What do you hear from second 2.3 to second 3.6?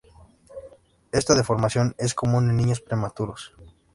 en niños prematuros.